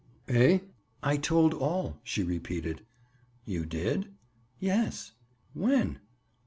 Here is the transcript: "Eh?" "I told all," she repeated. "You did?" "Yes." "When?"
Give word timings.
"Eh?" 0.29 0.57
"I 1.03 1.17
told 1.17 1.53
all," 1.53 1.99
she 2.03 2.23
repeated. 2.23 2.83
"You 3.45 3.67
did?" 3.67 4.11
"Yes." 4.59 5.11
"When?" 5.53 5.99